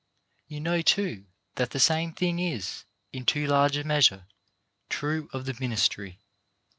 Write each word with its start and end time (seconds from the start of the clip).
You 0.47 0.61
know, 0.61 0.81
too, 0.81 1.27
that 1.57 1.69
the 1.69 1.79
same 1.79 2.11
thing 2.13 2.39
is, 2.39 2.85
in 3.13 3.23
too 3.23 3.45
large 3.45 3.77
a 3.77 3.83
measure, 3.83 4.25
true 4.89 5.29
of 5.31 5.45
the 5.45 5.53
ministry. 5.59 6.17